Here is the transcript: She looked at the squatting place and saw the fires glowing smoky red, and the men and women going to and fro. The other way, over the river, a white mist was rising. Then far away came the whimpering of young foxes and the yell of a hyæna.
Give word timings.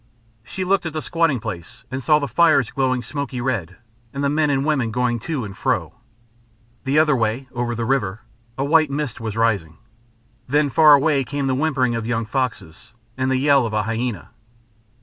She 0.43 0.63
looked 0.65 0.87
at 0.87 0.93
the 0.93 1.01
squatting 1.03 1.39
place 1.39 1.85
and 1.91 2.01
saw 2.01 2.17
the 2.17 2.27
fires 2.27 2.71
glowing 2.71 3.03
smoky 3.03 3.39
red, 3.39 3.77
and 4.11 4.23
the 4.23 4.31
men 4.31 4.49
and 4.49 4.65
women 4.65 4.89
going 4.89 5.19
to 5.19 5.45
and 5.45 5.55
fro. 5.55 5.93
The 6.85 6.97
other 6.97 7.15
way, 7.15 7.47
over 7.53 7.75
the 7.75 7.85
river, 7.85 8.21
a 8.57 8.65
white 8.65 8.89
mist 8.89 9.21
was 9.21 9.37
rising. 9.37 9.77
Then 10.47 10.71
far 10.71 10.95
away 10.95 11.23
came 11.23 11.45
the 11.45 11.53
whimpering 11.53 11.93
of 11.93 12.07
young 12.07 12.25
foxes 12.25 12.93
and 13.15 13.29
the 13.29 13.37
yell 13.37 13.67
of 13.67 13.73
a 13.73 13.83
hyæna. 13.83 14.29